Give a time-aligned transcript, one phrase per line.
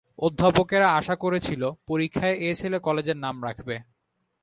[0.19, 3.75] অধ্যাপকেরা আশা করেছিল পরীক্ষায় এ ছেলে কলেজের নাম রাখবে।